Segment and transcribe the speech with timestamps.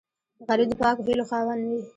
[0.47, 1.81] غریب د پاکو هیلو خاوند وي